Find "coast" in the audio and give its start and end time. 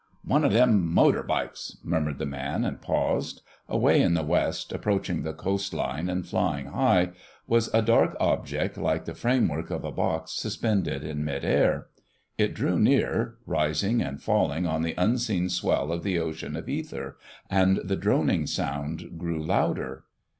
5.31-5.75